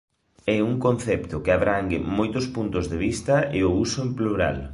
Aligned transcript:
É 0.55 0.57
un 0.69 0.75
concepto 0.85 1.35
que 1.43 1.51
abrangue 1.53 1.99
moitos 2.17 2.45
puntos 2.55 2.85
de 2.91 2.97
vista 3.05 3.35
e 3.57 3.59
o 3.69 3.71
uso 3.85 3.97
en 4.05 4.11
plural. 4.19 4.57